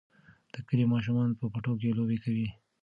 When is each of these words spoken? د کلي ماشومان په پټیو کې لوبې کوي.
د 0.53 0.55
کلي 0.67 0.85
ماشومان 0.93 1.29
په 1.39 1.45
پټیو 1.53 1.79
کې 1.81 1.95
لوبې 1.97 2.17
کوي. 2.23 2.47